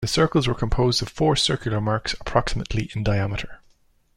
The 0.01 0.07
circles 0.07 0.47
were 0.47 0.55
composed 0.55 1.03
of 1.03 1.09
four 1.09 1.35
circular 1.35 1.79
marks 1.79 2.13
approximately 2.19 2.89
in 2.95 3.03
diameter. 3.03 3.59